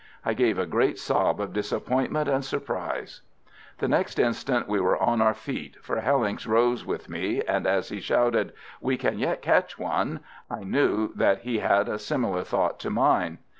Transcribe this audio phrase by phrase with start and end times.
[0.25, 3.21] I gave a great sob of disappointment and surprise.
[3.77, 7.89] The next instant we were on our feet, for Hellincks rose with me, and as
[7.89, 12.79] he shouted, "We can yet catch one," I knew that he had a similar thought
[12.79, 13.37] to mine.